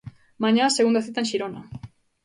Mañá, 0.43 0.65
segunda 0.69 1.03
cita 1.05 1.21
en 1.21 1.29
Xirona. 1.31 1.61